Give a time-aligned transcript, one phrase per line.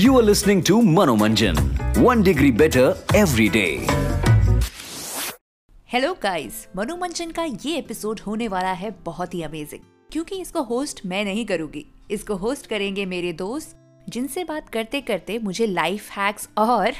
[0.00, 1.56] You are listening to Manomanjan.
[2.02, 2.84] One degree better
[3.20, 3.72] every day.
[5.92, 9.82] Hello guys Manomanjan का ये episode होने वाला है बहुत ही अमेजिंग
[10.12, 11.84] क्योंकि इसको होस्ट मैं नहीं करूँगी.
[12.10, 13.76] इसको होस्ट करेंगे मेरे दोस्त,
[14.08, 16.92] जिनसे बात करते करते मुझे लाइफ हैक्स और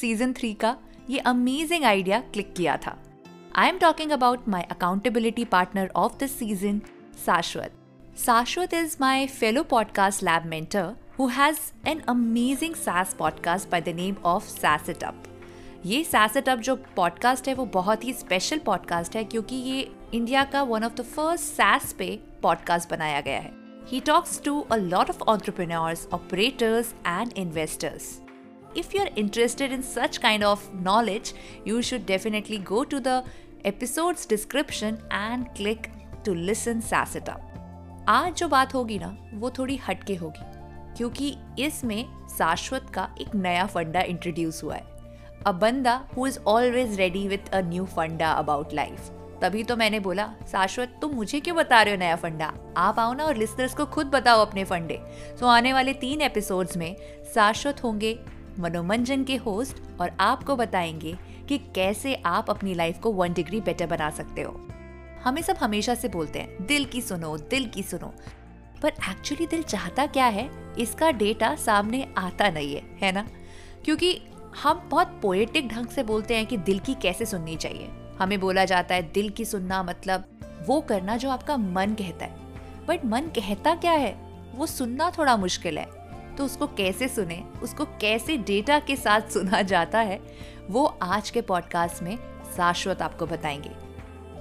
[0.00, 0.76] सीज़न थ्री का
[1.10, 2.98] ये अमेजिंग आइडिया क्लिक किया था.
[3.56, 6.80] I am talking about my accountability partner of this season
[7.26, 7.72] Shashwat
[8.26, 10.92] Shashwat is my fellow podcast lab mentor.
[11.17, 15.27] who has an amazing SaaS podcast by the name of SaaS It Up.
[15.85, 19.89] ये SaaS It Up जो podcast है वो बहुत ही special podcast है क्योंकि ये
[20.13, 22.09] India का one of the first SaaS पे
[22.43, 23.53] पॉडकास्ट बनाया गया है
[23.91, 28.21] He talks to a lot of entrepreneurs, operators, and investors.
[28.75, 31.33] If you're interested in such kind of knowledge,
[31.65, 33.23] you should definitely go to the
[33.65, 35.89] episode's description and click
[36.23, 37.41] to listen SaaS It Up.
[38.09, 40.45] आज जो बात होगी ना वो थोड़ी हटके होगी
[40.96, 42.04] क्योंकि इसमें
[42.38, 44.84] शाश्वत का एक नया फंडा इंट्रोड्यूस हुआ है।
[45.46, 49.10] अ बंदा who is always ready with a new फंडा अबाउट लाइफ
[49.42, 52.52] तभी तो मैंने बोला, शाश्वत, तुम मुझे क्यों बता रहे हो नया फंडा?
[52.76, 55.00] आप आओ ना और लिस्टर्स को खुद बताओ अपने फंडे।
[55.40, 56.96] सो आने वाले तीन एपिसोड्स में
[57.34, 58.18] शाश्वत होंगे
[58.58, 61.16] मनोमंजन के होस्ट और आपको बताएँगे
[61.48, 64.68] कि कैसे आप अपनी लाइफ को वन डिग्री बेटर बना सकते हो।
[65.24, 68.14] हमें सब हमेशा से बोलते हैं, दिल की सुनो, दिल की सुनो।
[68.82, 70.50] पर एक्चुअली दिल चाहता क्या है?
[70.78, 73.28] इसका डेटा सामने आता नहीं है है ना?
[73.84, 74.22] क्योंकि
[74.62, 78.64] हम बहुत पोएटिक ढंग से बोलते हैं कि दिल की कैसे सुननी चाहिए। हमें बोला
[78.64, 80.24] जाता है, दिल की सुनना मतलब
[80.66, 82.36] वो करना जो आपका मन कहता है।
[82.88, 84.12] बट मन कहता क्या है?
[84.54, 85.86] वो सुनना थोड़ा मुश्किल है।
[86.36, 90.20] तो उसको कैसे सुने, उसको कैसे डेटा के साथ सुना जाता है,
[90.70, 92.16] वो आज के पॉडकास्ट में
[92.56, 93.70] शाश्वत आपको बताएँगे।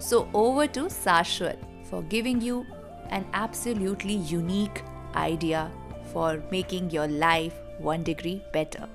[0.00, 2.75] So over to Shashwat for giving you
[3.10, 4.82] an absolutely unique
[5.16, 5.62] idea
[6.12, 8.86] for making your life one degree better.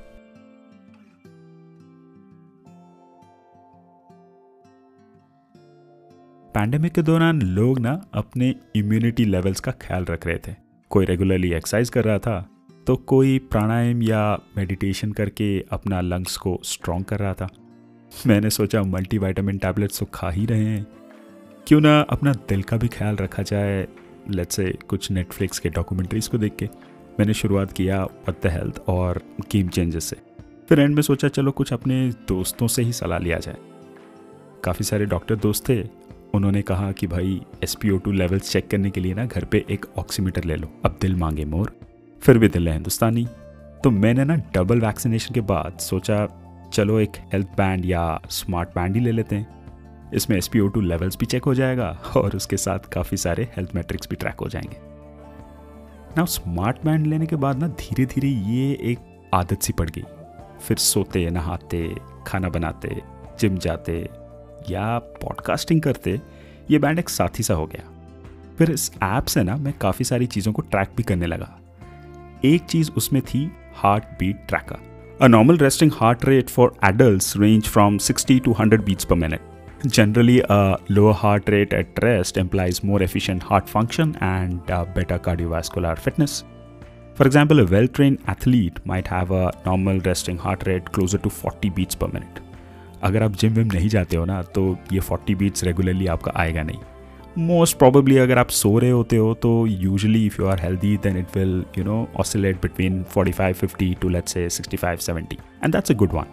[6.55, 10.55] Pandemic के दौरान लोग ना अपने इम्यूनिटी लेवल्स का ख्याल रख रहे थे।
[10.91, 12.39] कोई रेगुलरली एक्सरसाइज कर रहा था
[12.87, 14.23] तो कोई प्राणायाम या
[14.57, 17.47] मेडिटेशन करके अपना लंग्स को स्ट्रॉन्ग कर रहा था।
[18.27, 20.85] मैंने सोचा मल्टीवाइटामिन टैबलेट्स तो खा ही रहे हैं।
[21.67, 23.87] क्यों ना अपना दिल का भी ख्याल रखा जाए
[24.29, 26.65] लेट्स से कुछ नेटफ्लिक्स के डॉक्यूमेंट्रीज को देख के।
[27.19, 30.15] मैंने शुरुआत किया वट द हेल्थ और गेम चेंजेस से।
[30.69, 33.57] फिर एंड में सोचा, चलो कुछ अपने दोस्तों से ही सलाह लिया जाए।
[34.63, 35.83] काफ़ी सारे डॉक्टर दोस्त थे।
[36.33, 39.45] उन्होंने कहा कि भाई S P O two levels check करने के लिए ना घर
[39.45, 41.79] पे एक ऑक्सीमीटर ले लो। अब दिल मांगे मोर।
[42.21, 43.27] फिर भी दिल है हिंदुस्तानी।
[43.83, 46.27] तो मैंने ना डबल वैक्सीनेशन के बाद सोचा,
[46.73, 49.60] चलो एक हेल्थ बैंड या स्मार्ट बैंड ही ले लेते हैं।
[50.13, 54.07] इसमें एस पी लेवल्स भी चेक हो जाएगा और उसके साथ काफ़ी सारे हेल्थ मैट्रिक्स
[54.09, 54.77] भी ट्रैक हो जाएँगे।
[56.17, 58.99] ना स्मार्ट बैंड लेने के बाद ना धीरे धीरे ये एक
[59.33, 60.03] आदत सी पड़ गई।
[60.61, 61.95] फिर सोते, नहाते,
[62.27, 63.01] खाना बनाते
[63.39, 64.09] जिम जाते
[64.69, 66.21] या पॉडकास्टिंग करते,
[66.71, 67.91] ये बैंड एक साथी सा हो गया।
[68.57, 71.59] फिर इस ऐप से ना मैं काफ़ी सारी चीज़ों को ट्रैक भी करने लगा।
[72.45, 74.77] एक चीज़ उसमें थी heart beat tracker
[75.21, 79.50] a normal resting heart rate for adult range from 60 to 100 beats पर minute.
[79.86, 85.18] Generally, a lower heart rate at rest implies more efficient heart function and uh, better
[85.18, 86.44] cardiovascular fitness.
[87.14, 91.30] For example, a well trained athlete might have a normal resting heart rate closer to
[91.30, 92.42] 40 beats per minute.
[93.02, 94.62] अगर आप gym Vim नहीं जाते हो ना तो
[94.92, 96.78] ये 40 beats regularly आपका आएगा नहीं
[97.38, 101.16] मोस्ट प्रॉबली अगर आप सो रहे होते हो तो usually if you are healthy then
[101.18, 105.90] it will you know oscillate between 45 50 to let's say 65 70 and that's
[105.90, 106.26] a good one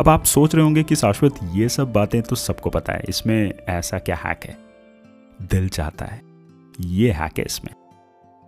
[0.00, 3.52] अब आप सोच रहे होंगे कि शाश्वत ये सब बातें तो सबको पता है, इसमें
[3.68, 4.56] ऐसा क्या हैक है?
[5.42, 6.20] दिल चाहता है।
[6.80, 7.74] ये हैक है इसमें।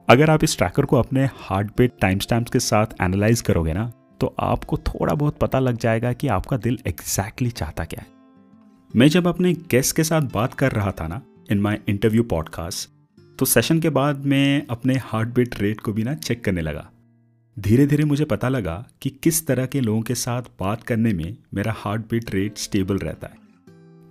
[0.08, 3.92] अगर आप इस ट्रैकर को अपने हार्ट बीट टाइम स्टैम्प के साथ एनालाइज करोगे ना
[4.20, 8.06] तो आपको थोड़ा बहुत पता लग जाएगा कि आपका दिल एग्जैक्टली चाहता क्या है।
[8.96, 11.20] मैं जब अपने गेस्ट के साथ बात कर रहा था ना
[11.50, 12.90] इन माई इंटरव्यू पॉडकास्ट
[13.38, 16.88] तो सेशन के बाद मैं अपने हार्ट बीट रेट को भी ना चेक करने लगा।
[17.56, 21.36] धीरे धीरे मुझे पता लगा कि किस तरह के लोगों के साथ बात करने में
[21.54, 23.38] मेरा हार्ट बीट रेट स्टेबल रहता है।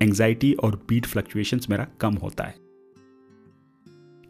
[0.01, 2.55] एंग्जाइटी और बीट फ्लक्चुएशंस मेरा कम होता है।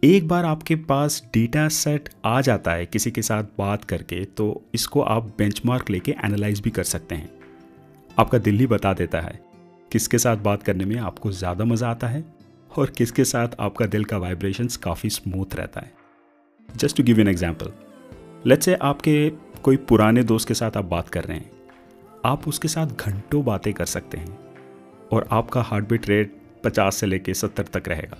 [0.03, 4.63] एक बार आपके पास डेटा सेट आ जाता है किसी के साथ बात करके तो
[4.75, 7.29] इसको आप बेंचमार्क लेके एनालाइज भी कर सकते हैं।
[8.17, 9.39] आपका दिल ही बता देता है
[9.91, 12.23] किसके साथ बात करने में आपको ज़्यादा मज़ा आता है
[12.71, 15.93] और किसके साथ आपका दिल का वाइब्रेशन काफ़ी स्मूथ रहता है।
[16.69, 17.73] Just to give an example
[18.45, 19.31] let's say आपके
[19.63, 21.51] कोई पुराने दोस्त के साथ आप बात कर रहे हैं।
[22.25, 24.37] आप उसके साथ घंटों बातें कर सकते हैं
[25.11, 28.17] और आपका हार्ट बीट रेट पचास से लेके सत्तर तक रहेगा।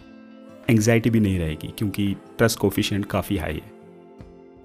[0.69, 3.71] एंग्जाइटी भी नहीं रहेगी क्योंकि ट्रस्ट कोफिशियंट काफ़ी हाई है।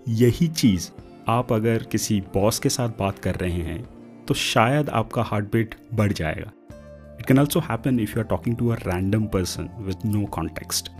[0.08, 0.90] यही चीज़
[1.28, 3.82] आप अगर किसी बॉस के साथ बात कर रहे हैं
[4.24, 6.52] तो शायद आपका हार्ट बीट बढ़ जाएगा।
[7.20, 10.90] It can also happen if you are talking to a random person with no context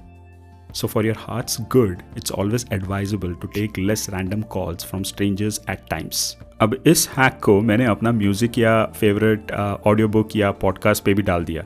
[0.77, 5.59] So, for your heart's good, it's always advisable to take less random calls from strangers
[5.69, 6.19] at times.
[6.61, 9.53] अब इस hack को मैंने अपना music या favourite
[9.87, 11.65] audio book या podcast पे भी डाल दिया।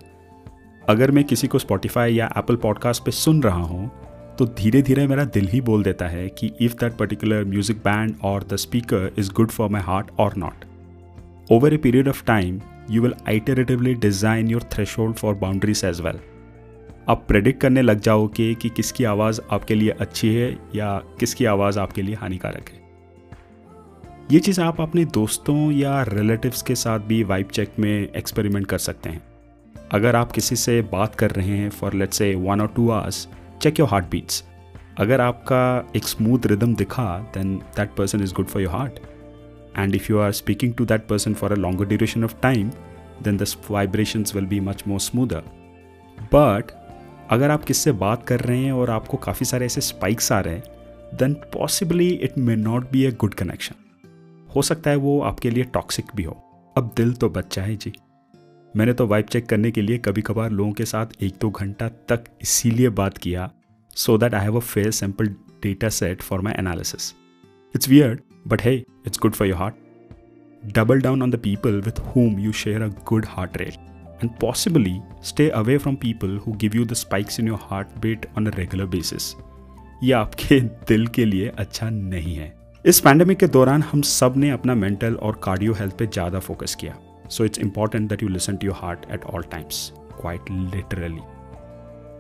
[0.89, 3.91] अगर मैं किसी को स्पॉटिफाई या एप्पल पॉडकास्ट पे सुन रहा हूँ
[4.39, 8.15] तो धीरे धीरे मेरा दिल ही बोल देता है कि if that particular music band
[8.25, 10.65] और the speaker is good for my heart और not
[11.53, 12.61] over a period of time
[12.91, 14.62] you will iteratively design your
[14.99, 16.21] threshold for boundaries as well
[17.08, 21.79] आप प्रेडिक्ट करने लग जाओगे कि किसकी आवाज़ आपके लिए अच्छी है या किसकी आवाज़
[21.79, 22.79] आपके लिए हानिकारक है।
[24.32, 28.79] ये चीज़ आप अपने दोस्तों या रिलेटिव्स के साथ भी वाइब चेक में एक्सपेरिमेंट कर
[28.79, 29.23] सकते हैं।
[29.93, 33.29] अगर आप किसी से बात कर रहे हैं फॉर लेट्स से वन और two hours
[33.62, 34.44] check your heart beats
[34.99, 38.99] अगर आपका एक स्मूथ रिदम दिखा then that person is good for your heart
[39.79, 42.70] and if you are speaking to that person for a longer duration of time
[43.23, 43.47] then the
[44.35, 45.43] will be much more smoother
[46.35, 46.80] but
[47.31, 50.55] अगर आप किससे बात कर रहे हैं और आपको काफ़ी सारे ऐसे स्पाइक्स आ रहे
[50.55, 50.62] हैं
[51.15, 53.75] then possibly it may not be a good connection
[54.56, 56.32] हो सकता है वो आपके लिए टॉक्सिक भी हो।
[56.77, 57.93] अब दिल तो बच्चा है जी।
[58.77, 61.88] मैंने तो वाइब चेक करने के लिए कभी कभार लोगों के साथ एक दो घंटा
[61.88, 63.50] तक इसीलिए बात किया
[63.97, 65.26] so that I have a fair sample
[65.62, 67.15] data set for my analysis
[67.75, 69.75] it's weird but है it's good for your heart
[70.75, 73.90] double down on the people with whom you share a good heart rate
[74.22, 78.48] and possibly stay away from people who give you the spikes in your heartbeat on
[78.48, 79.34] a regular basis.
[80.04, 82.54] ये आपके दिल के लिए अच्छा नहीं है
[82.86, 86.76] इस pandemic के दौरान हम सब ने अपना मेंटल और कार्डियो हेल्थ पे ज़्यादा फोकस
[86.80, 86.98] किया
[87.32, 91.22] so it's important that you listen to your heart at all times quite literally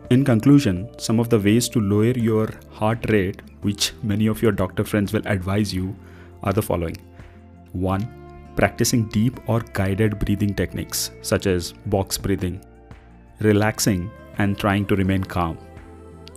[0.09, 4.51] In conclusion, some of the ways to lower your heart rate, which many of your
[4.51, 5.87] doctor friends will advise you,
[6.43, 6.99] are the following
[7.73, 8.18] 1
[8.56, 12.60] practicing deep or guided breathing techniques such as box breathing,
[13.40, 15.58] relaxing and trying to remain calm.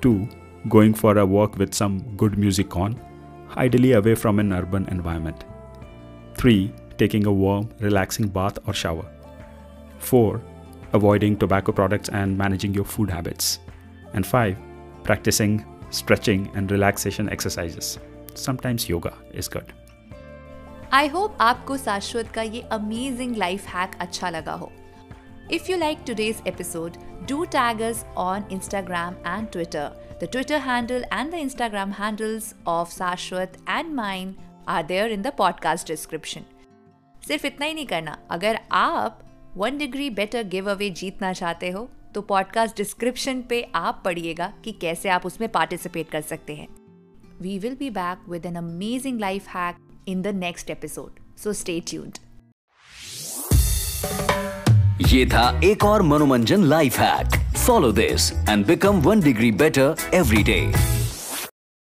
[0.02, 0.28] 2.
[0.70, 3.00] Going for a walk with some good music on,
[3.58, 5.44] ideally away from an urban environment.
[6.36, 6.74] 3.
[6.98, 9.06] Taking a warm, relaxing bath or shower.
[10.00, 10.42] 4.
[10.94, 13.60] Avoiding tobacco products and managing your food habits.
[14.14, 14.58] And 5.
[15.04, 18.00] Practicing stretching and relaxation exercises.
[18.36, 19.74] Sometimes yoga is good.
[20.94, 24.72] I hope आपको शाश्वत का ये amazing life hack अच्छा लगा हो।
[25.52, 26.98] If you like today's episode
[27.30, 32.92] do tag us on Instagram and Twitter the Twitter handle and the Instagram handles of
[32.92, 34.36] Shashwat and mine
[34.68, 36.42] are there in the podcast description
[37.28, 39.20] सिर्फ़ इतना ही नहीं करना। अगर आप
[39.56, 44.72] one degree better give away जीतना चाहते हो तो पॉडकास्ट डिस्क्रिप्शन पे आप पढ़िएगा कि
[44.72, 46.68] कैसे आप उसमें पार्टिसिपेट कर सकते हैं।
[47.42, 51.20] We will be back with an amazing life hack in the next episode.
[51.36, 52.20] So, stay tuned.
[55.12, 60.44] ये था एक और मनोरंजन life hack follow this and become one degree better every
[60.44, 60.60] day